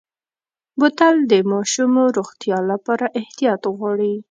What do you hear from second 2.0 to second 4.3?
روغتیا لپاره احتیاط غواړي.